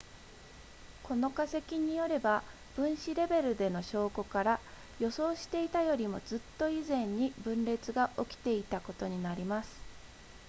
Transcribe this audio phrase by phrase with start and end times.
[1.03, 2.41] この化石によれば
[2.75, 4.59] 分子レベルでの証拠から
[4.99, 9.69] 予想していたよりもずっと以前に分裂が起きていたことになります